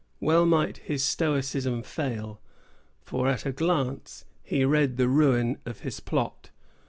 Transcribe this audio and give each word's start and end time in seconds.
Well 0.19 0.47
might 0.47 0.77
his 0.77 1.03
stoicism 1.03 1.83
fail, 1.83 2.41
for 3.01 3.27
at 3.27 3.45
a 3.45 3.51
glance 3.51 4.25
he 4.41 4.65
read 4.65 4.97
the 4.97 5.07
ruin 5.07 5.59
of 5.63 5.81
his 5.81 5.99
plot. 5.99 6.49